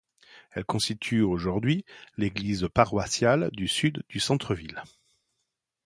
[0.49, 1.85] Elle constitue aujourd'hui
[2.17, 4.81] l'église paroissiale du sud du centre-ville.